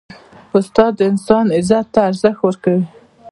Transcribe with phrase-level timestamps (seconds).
[0.57, 2.85] استاد د انسان عزت ته ارزښت ورکوي.